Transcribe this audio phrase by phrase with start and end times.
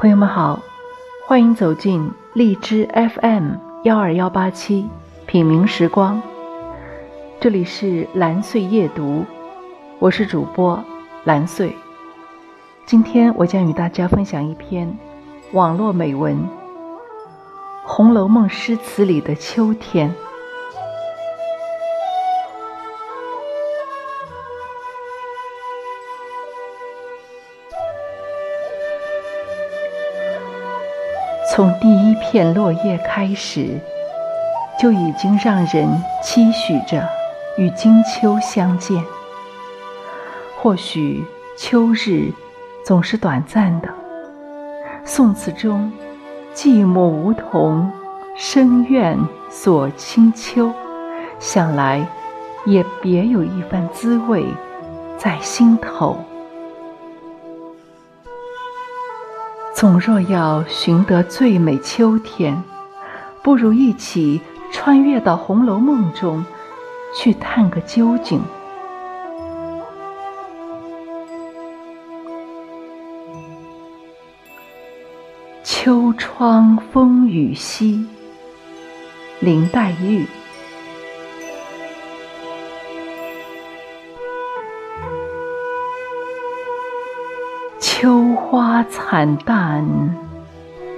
[0.00, 0.62] 朋友们好，
[1.26, 4.88] 欢迎走进荔枝 FM 幺二幺八七
[5.26, 6.22] 品茗时光，
[7.40, 9.24] 这里是蓝穗夜读，
[9.98, 10.80] 我是主播
[11.24, 11.74] 蓝穗。
[12.86, 14.96] 今天我将与大家分享一篇
[15.50, 16.36] 网络美文
[17.82, 20.14] 《红楼梦》诗词里的秋天。
[31.58, 33.80] 从第一片落叶开始，
[34.78, 35.88] 就已经让人
[36.22, 37.04] 期许着
[37.56, 39.02] 与金秋相见。
[40.56, 41.24] 或许
[41.56, 42.32] 秋日
[42.84, 43.88] 总是短暂的，
[45.04, 45.90] 宋词中
[46.54, 47.90] “寂寞梧桐
[48.36, 49.18] 深院
[49.50, 50.72] 锁清秋”，
[51.40, 52.06] 想来
[52.66, 54.46] 也别有一番滋味
[55.16, 56.16] 在心头。
[59.78, 62.60] 总若要寻得最美秋天，
[63.44, 64.40] 不如一起
[64.72, 66.44] 穿越到《红楼梦》中
[67.14, 68.42] 去探个究竟。
[75.62, 78.04] 秋窗风雨夕，
[79.38, 80.26] 林黛玉。
[88.50, 89.84] 花惨淡，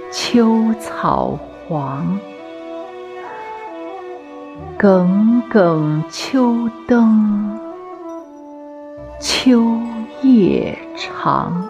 [0.09, 2.17] 秋草黄。
[4.77, 7.59] 耿耿秋灯，
[9.19, 9.77] 秋
[10.21, 11.67] 夜长。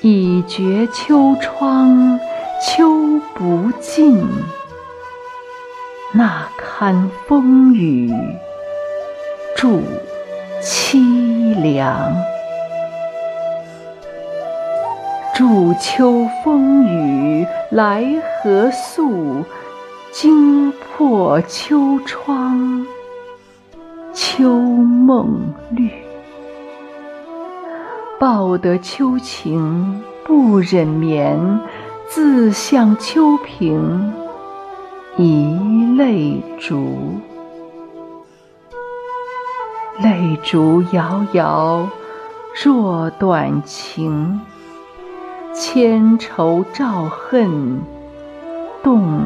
[0.00, 2.20] 已觉秋窗
[2.64, 4.24] 秋不尽，
[6.12, 8.14] 那堪风雨
[9.56, 9.82] 助
[10.62, 12.29] 凄凉。
[15.40, 18.04] 祝秋风雨来
[18.42, 19.42] 何宿？
[20.12, 22.86] 惊破秋窗，
[24.12, 25.90] 秋梦绿。
[28.18, 31.58] 报得秋情不忍眠，
[32.06, 34.12] 自向秋屏
[35.16, 35.56] 一
[35.96, 37.18] 泪烛。
[40.02, 41.88] 泪烛遥遥
[42.62, 44.38] 若短情。
[45.52, 47.80] 千愁照恨
[48.82, 49.20] 动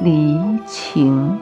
[0.00, 0.36] 离
[0.66, 1.38] 情，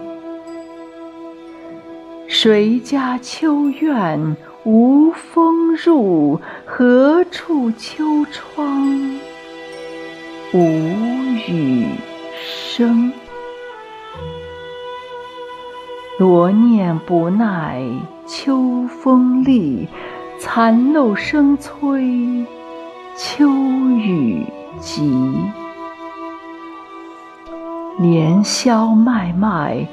[2.27, 6.39] 谁家秋院无风入？
[6.67, 9.19] 何处秋窗
[10.53, 10.61] 无
[11.49, 11.87] 雨
[12.37, 13.11] 声？
[16.19, 17.83] 罗念不耐
[18.27, 19.89] 秋风力，
[20.39, 22.45] 残漏声催。
[23.21, 24.47] 秋雨
[24.79, 25.03] 急，
[27.99, 29.89] 连宵脉脉，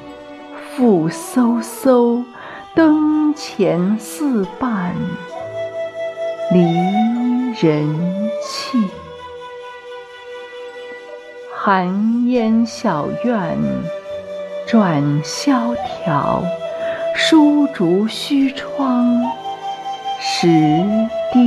[0.70, 2.22] 复飕飕。
[2.76, 4.94] 灯前似伴
[6.52, 6.60] 离
[7.60, 8.84] 人泣。
[11.52, 13.58] 寒烟小院
[14.68, 16.44] 转萧条，
[17.16, 19.20] 疏竹虚窗
[20.20, 20.46] 石
[21.32, 21.40] 滴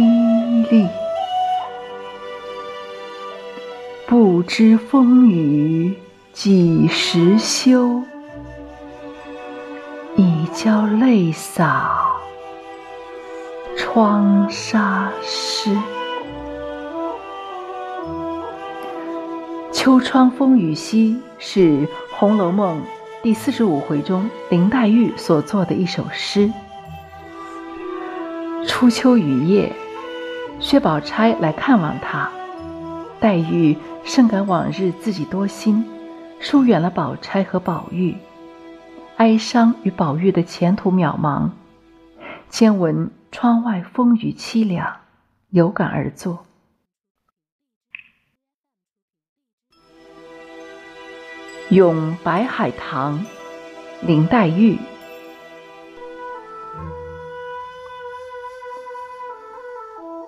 [0.69, 0.89] 沥。
[4.09, 5.95] 不知风雨
[6.33, 8.01] 几时休，
[10.15, 11.91] 已教泪洒
[13.77, 15.77] 窗纱湿。
[19.71, 21.59] 秋窗风雨夕是
[22.17, 22.79] 《红楼梦》
[23.21, 26.51] 第四十五回中林黛玉所作的一首诗。
[28.67, 29.71] 初秋雨夜，
[30.59, 32.27] 薛宝钗来看望她。
[33.19, 35.85] 黛玉深感往日自己多心，
[36.39, 38.15] 疏远了宝钗和宝玉，
[39.17, 41.49] 哀伤与宝玉的前途渺茫。
[42.47, 45.01] 兼闻窗外风雨凄凉，
[45.49, 46.45] 有感而作。
[51.75, 53.19] 《咏白海棠》
[54.07, 54.77] 林黛玉，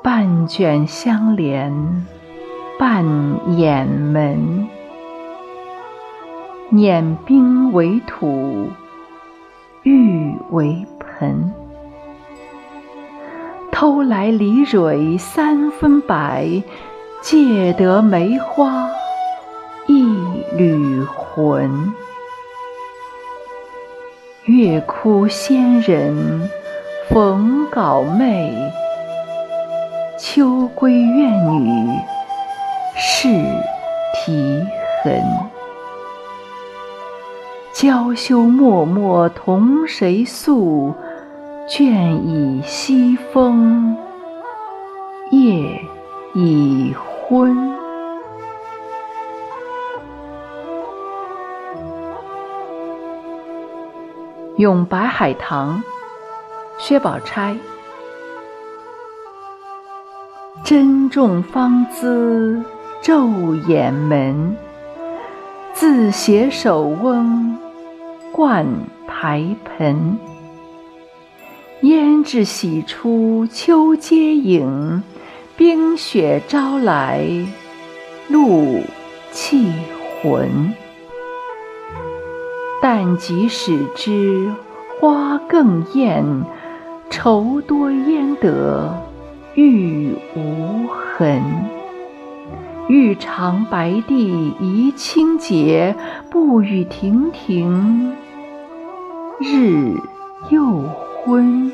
[0.03, 2.05] 半卷香帘。
[2.81, 3.05] 半
[3.59, 4.67] 掩门，
[6.69, 8.69] 碾冰为土，
[9.83, 11.53] 玉为盆。
[13.71, 16.63] 偷来梨蕊三分白，
[17.21, 18.89] 借得梅花
[19.85, 20.03] 一
[20.57, 21.93] 缕魂。
[24.45, 26.49] 月窟仙人
[27.09, 28.51] 逢稿媚。
[30.17, 31.87] 秋闺怨女
[33.03, 33.27] 是
[34.13, 34.63] 啼
[35.03, 35.19] 痕。
[37.73, 40.93] 娇羞脉脉同谁诉？
[41.67, 41.89] 倦
[42.21, 43.97] 倚西风，
[45.31, 45.81] 夜
[46.35, 47.73] 已昏。
[54.57, 55.81] 咏白海棠，
[56.77, 57.57] 薛宝钗。
[60.63, 62.63] 珍重芳姿
[63.01, 64.55] 昼掩门，
[65.73, 67.57] 自携手翁
[68.31, 68.63] 灌
[69.07, 70.19] 台盆。
[71.81, 75.01] 胭脂洗出秋阶影，
[75.57, 77.25] 冰雪招来
[78.27, 78.81] 露
[79.31, 79.71] 气
[80.21, 80.71] 魂。
[82.83, 84.51] 但即使知
[84.99, 86.23] 花更艳，
[87.09, 88.95] 愁多焉得
[89.55, 91.41] 玉无痕？
[92.91, 95.95] 欲尝白帝遗清洁，
[96.29, 98.13] 不语亭亭
[99.39, 99.95] 日
[100.49, 100.83] 又
[101.23, 101.71] 昏。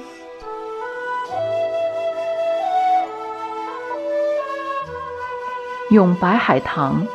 [5.90, 7.08] 咏白海棠，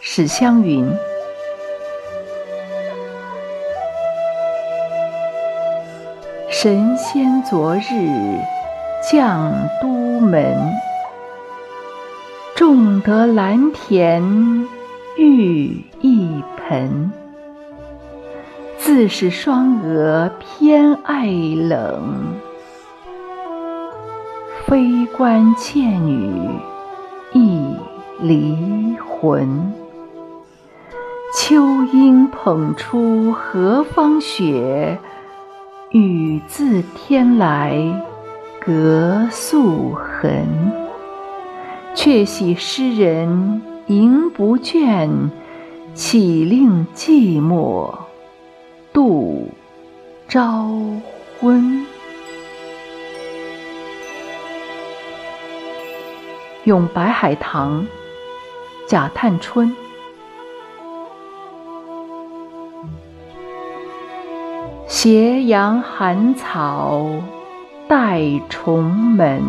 [0.00, 0.90] 史湘云。
[6.48, 7.82] 神仙昨日
[9.02, 9.52] 降
[9.82, 10.56] 都门，
[12.60, 14.22] 种得蓝田
[15.16, 17.10] 玉一盆。
[18.76, 22.34] 自是双蛾偏爱冷，
[24.66, 26.50] 非关妾女
[27.32, 27.74] 易
[28.20, 29.72] 离魂。
[31.34, 31.64] 秋
[31.94, 34.98] 阴捧出何方雪？
[35.92, 37.74] 雨自天来
[38.60, 40.46] 隔素痕，
[42.02, 45.10] 却喜诗人吟不倦，
[45.92, 47.92] 岂令寂寞
[48.90, 49.50] 度
[50.26, 50.66] 朝
[51.38, 51.84] 昏？
[56.64, 57.86] 咏白海棠，
[58.88, 59.70] 贾探春。
[64.86, 67.10] 斜阳寒草
[67.86, 69.42] 带重门，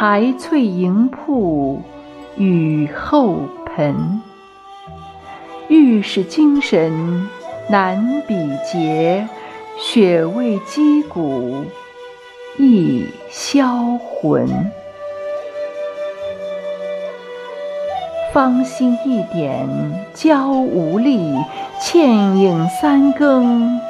[0.00, 1.82] 苔翠盈铺
[2.36, 4.22] 雨后盆。
[5.66, 7.26] 欲使精神
[7.68, 9.26] 难比劫，
[9.76, 11.64] 雪未击鼓
[12.58, 14.48] 亦销魂。
[18.32, 19.68] 芳心一点
[20.14, 21.34] 娇无力。
[21.80, 23.80] 倩影三更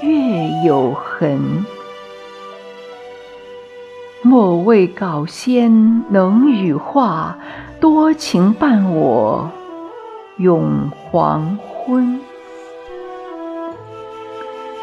[0.00, 1.66] 月有痕，
[4.30, 7.36] 莫谓稿仙能羽化，
[7.80, 9.50] 多情伴我
[10.36, 12.20] 永黄昏。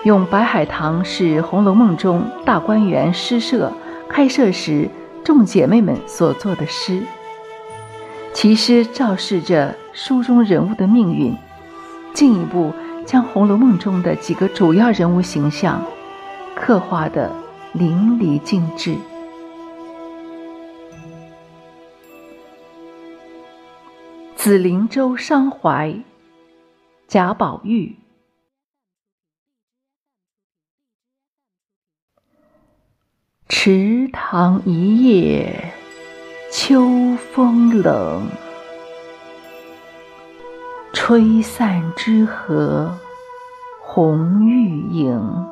[0.04, 3.72] 咏白海棠是《红楼梦》中大观园诗社
[4.10, 4.90] 开设时
[5.24, 7.02] 众姐妹们所作的诗，
[8.34, 11.34] 其诗昭示着书中人物的命运。
[12.14, 12.74] 进一步
[13.06, 15.82] 将《红楼梦》中的几个主要人物形象
[16.54, 17.32] 刻画的
[17.72, 18.98] 淋漓尽致。
[24.38, 26.00] 紫菱洲伤怀，
[27.08, 27.98] 贾宝玉。
[33.50, 35.74] 池塘一夜
[36.52, 38.28] 秋风冷。
[40.94, 42.96] 吹散之荷
[43.82, 45.48] 红玉影，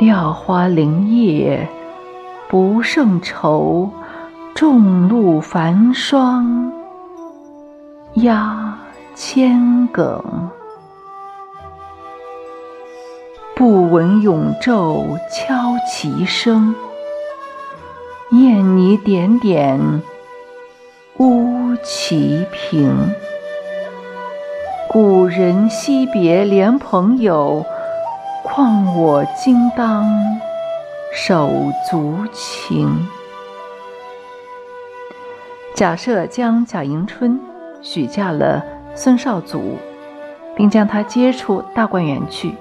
[0.00, 1.68] 料花林叶
[2.48, 3.92] 不胜愁，
[4.54, 6.72] 众路繁霜
[8.14, 8.78] 压
[9.16, 10.22] 千梗。
[13.56, 16.72] 不闻永昼敲棋声，
[18.30, 20.00] 燕泥点点。
[21.16, 23.12] 乌旗平，
[24.88, 27.66] 古人惜别怜朋友，
[28.44, 30.08] 况我今当
[31.12, 31.50] 手
[31.90, 33.08] 足情。
[35.74, 37.40] 贾赦将贾迎春
[37.82, 38.62] 许嫁了
[38.94, 39.76] 孙绍祖，
[40.54, 42.54] 并将她接出大观园去。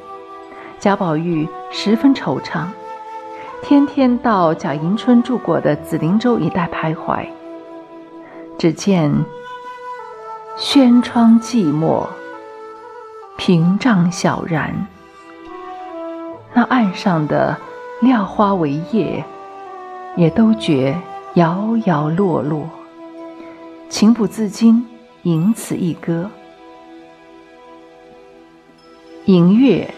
[0.80, 2.66] 贾宝玉十分惆怅，
[3.62, 7.24] 天天到贾迎春住过的紫菱洲一带徘徊。
[8.58, 9.14] 只见
[10.58, 12.08] 轩窗寂寞，
[13.38, 14.88] 屏障小然。
[16.52, 17.56] 那岸上的
[18.02, 19.24] 廖花为叶，
[20.16, 21.00] 也都觉
[21.36, 22.68] 摇摇落落。
[23.94, 24.88] 情不自禁
[25.22, 26.28] 吟此一歌：
[29.26, 29.94] 银月，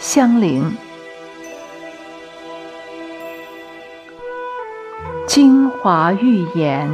[0.00, 0.76] 香菱。
[5.28, 6.90] 京华玉颜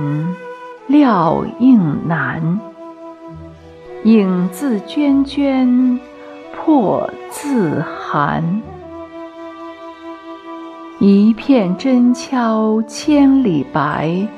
[0.86, 2.60] 料映难，
[4.04, 5.98] 影自涓涓
[6.54, 8.60] 破自寒。
[10.98, 14.28] 一片真敲千里白，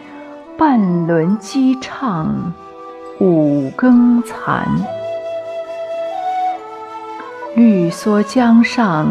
[0.66, 2.54] 半轮鸡唱
[3.20, 4.66] 五更残。
[7.54, 9.06] 绿蓑江上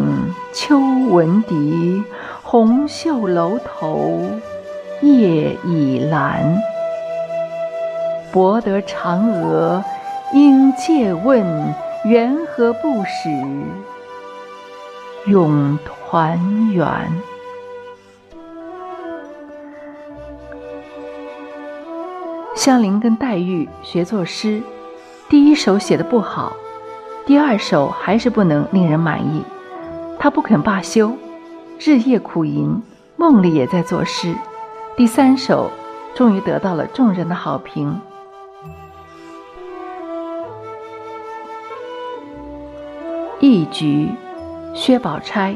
[0.52, 2.02] 秋闻笛，
[2.42, 4.20] 红袖楼头。
[5.00, 6.58] 夜已阑，
[8.32, 9.84] 博得嫦娥
[10.32, 11.72] 应借问，
[12.04, 13.30] 缘何不使
[15.26, 16.36] 永团
[16.72, 16.88] 圆？
[22.64, 24.62] 香菱跟黛玉学作诗，
[25.28, 26.56] 第一首写的不好，
[27.26, 29.42] 第二首还是不能令人满意。
[30.18, 31.12] 她不肯罢休，
[31.78, 32.82] 日夜苦吟，
[33.16, 34.34] 梦里也在作诗。
[34.96, 35.70] 第三首
[36.14, 38.00] 终于得到了众人的好评。
[43.40, 44.08] 一局，
[44.72, 45.54] 薛宝钗。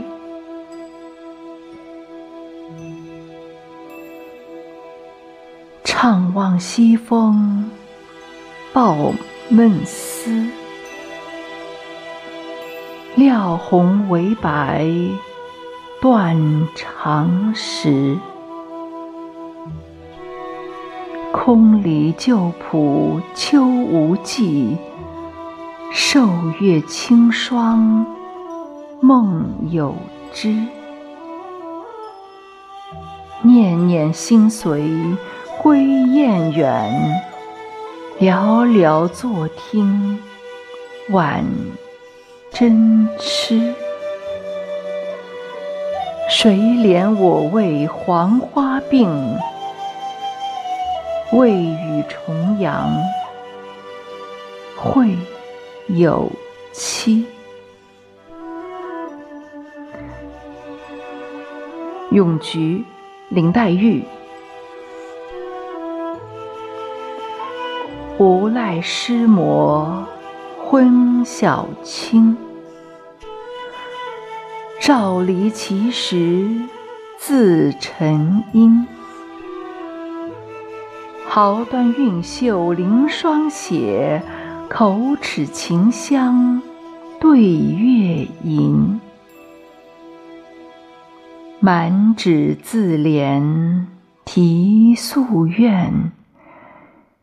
[6.01, 7.69] 怅望西风
[8.73, 9.13] 抱
[9.49, 10.47] 闷思，
[13.17, 14.89] 料红为白
[16.01, 18.17] 断肠时。
[21.33, 24.77] 空里旧谱秋无际，
[25.91, 26.29] 瘦
[26.61, 28.07] 月清霜
[29.01, 29.97] 梦有
[30.33, 30.57] 知。
[33.43, 34.93] 念念心随
[35.61, 37.21] 归雁远，
[38.21, 40.17] 寥寥坐听
[41.11, 41.45] 晚
[42.53, 43.75] 针痴。
[46.31, 49.37] 谁怜我为黄花病？
[51.33, 52.97] 未与重阳
[54.77, 55.17] 会
[55.89, 56.31] 有
[56.73, 57.27] 期。
[62.13, 62.85] 咏菊，
[63.29, 64.05] 林黛玉。
[68.21, 70.05] 无赖诗魔
[70.59, 72.37] 昏晓清，
[74.81, 76.51] 照离其实
[77.17, 78.85] 自沉阴。
[81.29, 84.21] 毫端韵秀凌霜写，
[84.69, 86.61] 口齿琴香
[87.21, 89.01] 对月吟。
[91.61, 93.85] 满纸自怜
[94.25, 96.11] 题夙愿，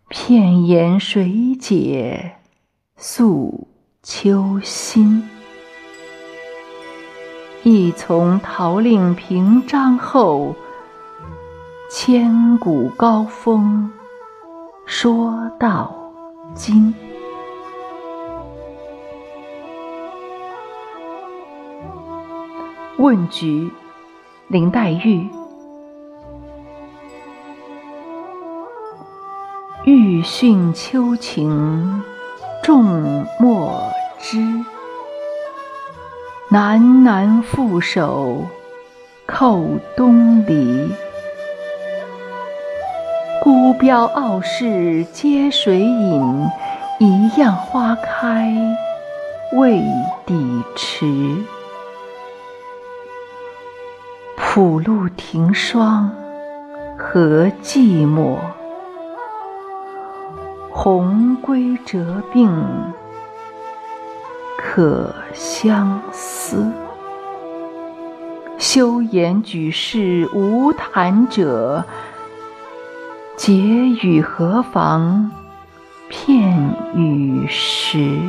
[0.07, 2.35] 片言谁解
[2.95, 3.67] 诉
[4.03, 5.27] 秋心？
[7.63, 10.55] 一从陶令平章后，
[11.89, 13.91] 千古高峰。
[14.85, 16.13] 说到
[16.53, 16.93] 今，
[22.97, 23.71] 问菊，
[24.47, 25.27] 林黛玉。
[29.85, 32.01] 欲讯秋情
[32.63, 33.79] 众莫
[34.17, 34.39] 知，
[36.49, 38.43] 喃喃负手
[39.27, 39.63] 扣
[39.95, 40.91] 东篱。
[43.43, 46.49] 孤标傲世皆谁饮？
[46.99, 48.51] 一样花开
[49.53, 49.83] 未
[50.25, 51.05] 抵迟。
[54.35, 56.09] 浦路停霜
[56.97, 58.39] 何寂寞？
[60.85, 62.47] 同归折鬓
[64.55, 66.71] 可相思。
[68.59, 71.83] 休言举世无谈者。
[73.35, 75.31] 结语何妨
[76.07, 76.55] 片
[76.93, 78.19] 语时？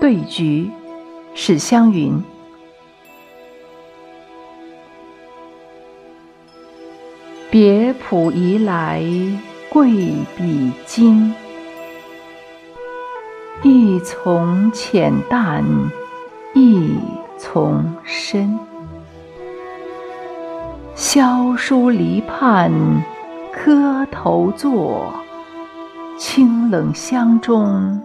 [0.00, 0.68] 对局，
[1.32, 2.20] 史湘云。
[7.50, 9.02] 别浦移来
[9.70, 9.90] 贵
[10.36, 11.34] 比金，
[13.62, 15.64] 一从浅淡，
[16.54, 16.98] 一
[17.38, 18.58] 从深。
[20.94, 22.70] 萧疏篱畔
[23.50, 25.10] 磕头坐，
[26.18, 27.98] 清冷香中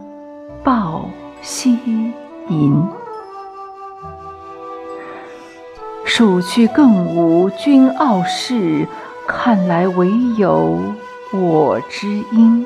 [0.63, 1.09] 抱
[1.41, 1.77] 膝
[2.47, 2.81] 吟。
[6.05, 8.87] 蜀去更无君傲世，
[9.27, 10.79] 看来唯有
[11.31, 12.65] 我知音。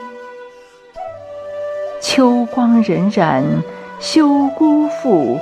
[2.02, 3.44] 秋光荏苒，
[4.00, 5.40] 休辜负。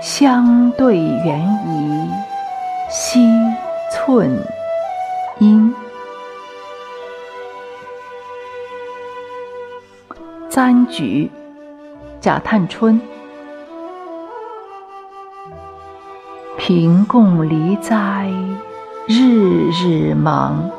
[0.00, 2.10] 相对缘宜，
[2.90, 3.26] 惜
[3.90, 4.38] 寸
[5.38, 5.74] 阴。
[10.50, 11.30] 簪菊，
[12.20, 13.00] 贾探春。
[16.58, 18.30] 平共离哉，
[19.06, 20.70] 日日忙。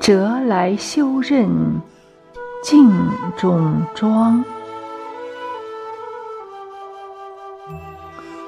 [0.00, 1.80] 折来修任
[2.62, 2.90] 镜
[3.36, 4.42] 中妆。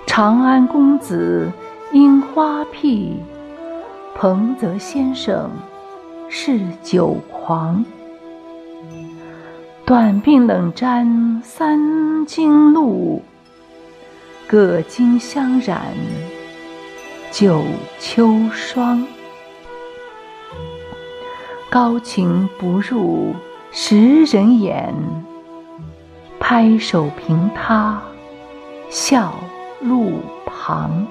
[0.06, 1.52] 长安公子
[1.92, 3.16] 樱花陂，
[4.14, 5.50] 彭泽先生
[6.30, 7.84] 是酒狂。
[9.84, 13.20] 短鬓冷沾三京露，
[14.46, 15.82] 葛巾香染
[17.38, 17.62] 九
[18.00, 19.06] 秋霜。
[21.68, 23.34] 高情不入
[23.70, 24.94] 时人眼，
[26.40, 28.00] 拍手凭他
[28.88, 29.34] 笑。
[29.82, 31.06] 路旁，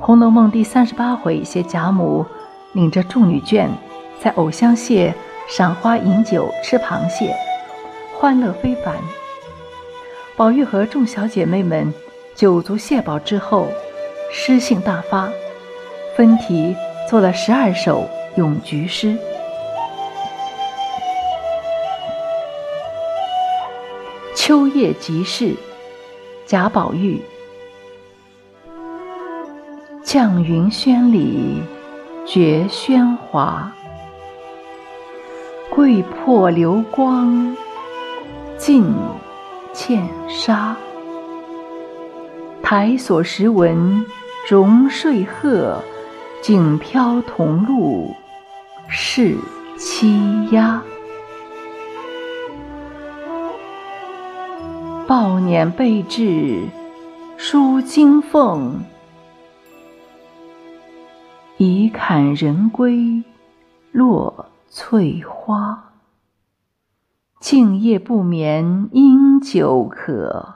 [0.00, 2.24] 红楼梦》第三十八回写贾母
[2.72, 3.68] 领着众女眷
[4.18, 5.12] 在藕香榭
[5.46, 7.36] 赏花、饮酒、吃螃蟹，
[8.18, 8.96] 欢乐非凡。
[10.40, 11.92] 宝玉和众小姐妹们
[12.34, 13.68] 酒足蟹饱之后，
[14.32, 15.30] 诗兴大发，
[16.16, 16.74] 分题
[17.06, 19.14] 作了十二首咏菊诗。
[24.34, 25.54] 秋夜即事，
[26.46, 27.20] 贾宝玉。
[30.02, 31.62] 绛云轩里
[32.26, 33.70] 绝喧哗，
[35.68, 37.54] 桂魄流光
[38.56, 38.90] 尽
[39.72, 40.76] 茜纱。
[42.62, 44.04] 台锁时闻
[44.48, 45.82] 荣睡鹤，
[46.42, 48.14] 景飘桐露
[48.88, 49.36] 是
[49.76, 50.82] 栖鸦。
[55.06, 56.62] 报年备至
[57.36, 58.80] 书金凤，
[61.56, 63.24] 已砍人归
[63.90, 65.92] 落翠花。
[67.40, 70.54] 静夜不眠因酒渴，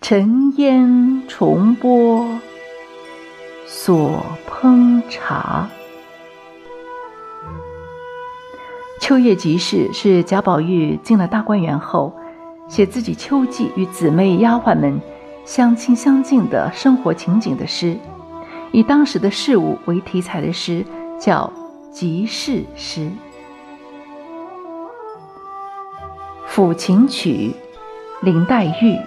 [0.00, 2.26] 沉烟重播
[3.66, 5.68] 锁烹茶。
[9.00, 12.12] 秋夜即事是贾宝玉进了大观园后。
[12.68, 15.00] 写自己秋季与姊妹丫鬟们
[15.46, 17.96] 相亲相近的生活情景的诗，
[18.72, 20.84] 以当时的事物为题材的诗，
[21.18, 21.50] 叫
[21.90, 23.10] 即事诗。
[26.50, 27.50] 《抚琴曲》，
[28.20, 28.98] 林黛玉。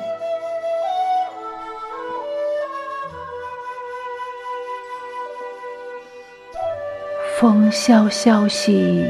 [7.38, 9.06] 风萧萧兮，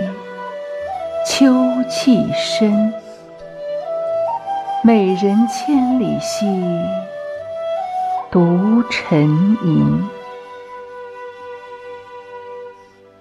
[1.28, 1.54] 秋
[1.88, 2.92] 气深。
[4.84, 6.48] 美人千里兮，
[8.32, 9.30] 独沉
[9.64, 10.10] 吟。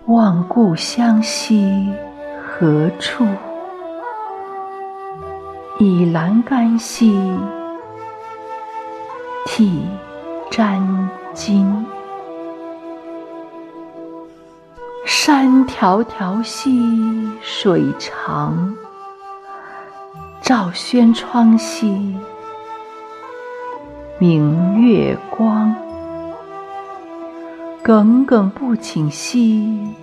[0.07, 1.93] 望故乡兮，
[2.43, 3.27] 何处？
[5.83, 7.19] 倚栏杆兮，
[9.47, 9.81] 涕
[10.51, 11.87] 沾襟。
[15.07, 18.77] 山迢迢兮，水长。
[20.43, 22.15] 照轩窗兮，
[24.19, 25.75] 明月光；
[27.83, 29.95] 耿耿不寝兮，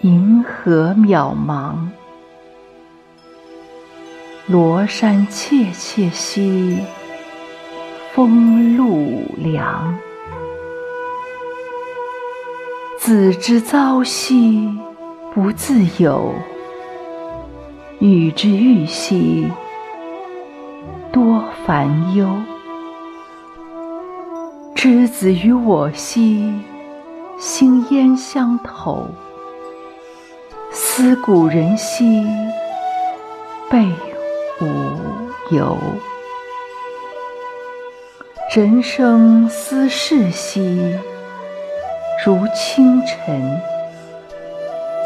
[0.00, 1.76] 银河渺茫。
[4.50, 6.78] 罗衫怯怯兮，
[8.14, 9.94] 风露凉。
[12.98, 14.66] 子之朝兮，
[15.34, 16.32] 不自由。
[17.98, 19.52] 与之欲兮，
[21.12, 22.26] 多烦忧。
[24.74, 26.50] 之子于我兮，
[27.38, 29.06] 心焉相投。
[30.70, 32.24] 思古人兮，
[33.68, 33.86] 备
[34.60, 35.76] 无由。
[38.54, 40.98] 人生思世兮，
[42.24, 43.60] 如清晨。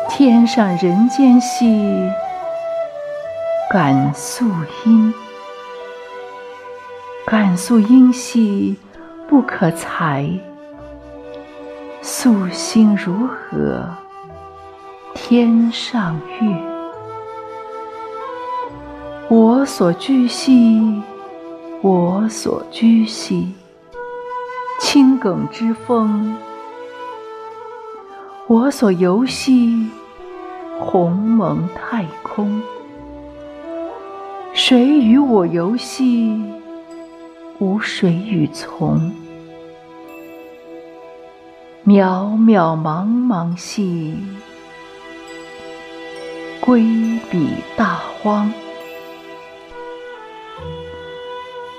[0.09, 2.11] 天上人间兮。
[3.71, 4.45] 感素
[4.85, 5.13] 因，
[7.27, 8.79] 感素因兮
[9.27, 10.29] 不可裁。
[12.03, 13.89] 素心如何？
[15.15, 16.72] 天上月。
[19.35, 21.01] 我所居兮，
[21.81, 23.51] 我所居兮，
[24.79, 26.37] 青埂之峰；
[28.47, 29.89] 我所游兮，
[30.79, 32.61] 鸿蒙太空。
[34.53, 36.39] 谁与我游兮？
[37.59, 39.11] 无水与从。
[41.87, 44.15] 渺渺茫茫兮，
[46.61, 46.83] 归
[47.31, 48.53] 彼大荒。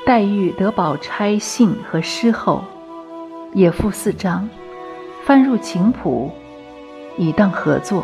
[0.05, 2.61] 黛玉得宝钗信和诗后，
[3.53, 4.49] 也附四章，
[5.23, 6.29] 翻入琴谱，
[7.17, 8.03] 以当合作。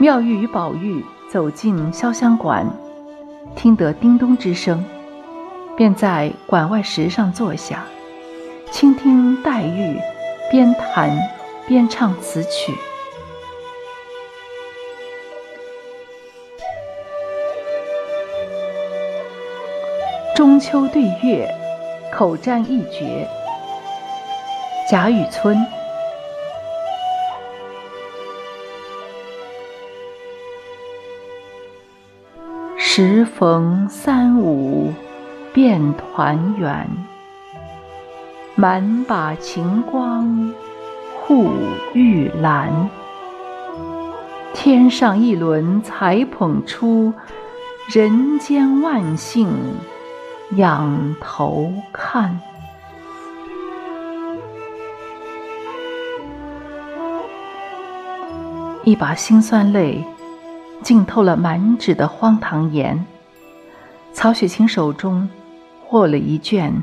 [0.00, 2.66] 妙玉与宝玉走进潇湘馆，
[3.54, 4.84] 听得叮咚之声，
[5.76, 7.84] 便在馆外石上坐下。
[8.72, 9.96] 倾听黛玉
[10.50, 11.16] 边弹
[11.68, 12.74] 边唱此曲。
[20.40, 21.54] 中秋对月，
[22.10, 23.28] 口占一绝。
[24.90, 25.54] 贾雨村。
[32.78, 34.90] 时逢三五
[35.52, 36.88] 便团圆。
[38.54, 40.54] 满把晴光
[41.20, 41.50] 护
[41.92, 42.88] 玉兰，
[44.54, 47.12] 天上一轮才捧出，
[47.92, 49.46] 人间万姓
[50.56, 52.40] 仰头看。
[58.84, 60.04] 一把辛酸泪，
[60.82, 63.06] 浸透了满纸的荒唐言。
[64.12, 65.28] 曹雪芹手中
[65.90, 66.82] 握了一卷。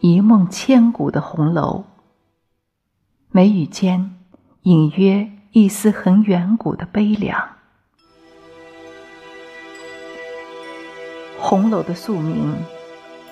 [0.00, 1.84] 一梦千古的红楼，
[3.30, 4.14] 眉宇间
[4.62, 7.48] 隐约一丝很远古的悲凉。
[11.38, 12.54] 红楼的宿命，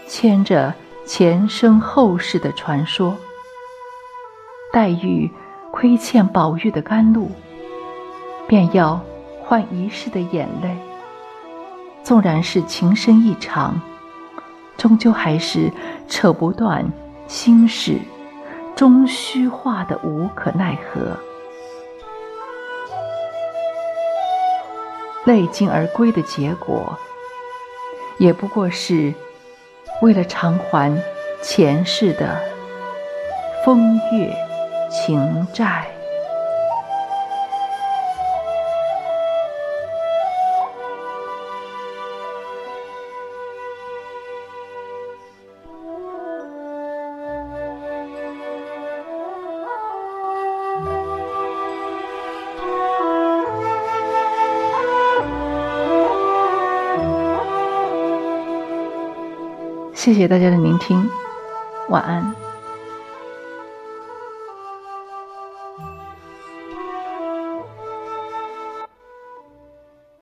[0.06, 0.74] 牵着
[1.06, 3.16] 前生后世的传说。
[4.72, 5.30] 黛玉
[5.70, 7.30] 亏欠宝玉的甘露，
[8.46, 9.00] 便要
[9.42, 10.76] 换一世的眼泪。
[12.02, 13.80] 纵然是情深意长。
[14.76, 15.72] 终究还是
[16.08, 16.84] 扯不断
[17.28, 17.96] 心事，
[18.74, 21.16] 终虚化的无可奈何。
[25.24, 26.98] 泪尽而归的结果，
[28.18, 29.14] 也不过是
[30.00, 30.96] 为了偿还
[31.42, 32.40] 前世的
[33.64, 34.34] 风月
[34.90, 35.86] 情债。
[60.04, 61.08] 谢谢大家的聆听，
[61.88, 62.53] 晚安。